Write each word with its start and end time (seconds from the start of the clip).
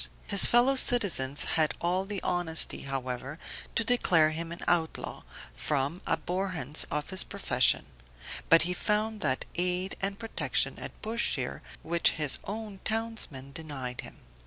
His 0.25 0.47
fellow 0.47 0.73
citizens 0.73 1.43
had 1.43 1.75
all 1.79 2.05
the 2.05 2.23
honesty, 2.23 2.81
however, 2.85 3.37
to 3.75 3.83
declare 3.83 4.31
him 4.31 4.51
an 4.51 4.61
outlaw, 4.67 5.21
from 5.53 6.01
abhorrence 6.07 6.85
of 6.89 7.11
his 7.11 7.23
profession; 7.23 7.85
but 8.49 8.63
he 8.63 8.73
found 8.73 9.21
that 9.21 9.45
aid 9.53 9.95
and 10.01 10.17
protection 10.17 10.79
at 10.79 10.99
Bushire, 11.03 11.61
which 11.83 12.13
his 12.13 12.39
own 12.45 12.79
townsmen 12.83 13.51
denied 13.51 14.01
him. 14.01 14.21